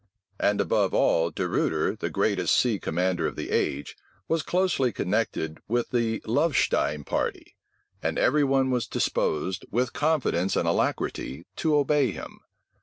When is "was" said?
4.27-4.41, 8.71-8.87